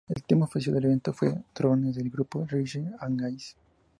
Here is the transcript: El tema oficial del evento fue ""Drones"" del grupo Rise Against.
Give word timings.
El 0.09 0.23
tema 0.23 0.45
oficial 0.45 0.73
del 0.73 0.85
evento 0.85 1.13
fue 1.13 1.43
""Drones"" 1.53 1.93
del 1.95 2.09
grupo 2.09 2.43
Rise 2.49 2.89
Against. 3.01 3.55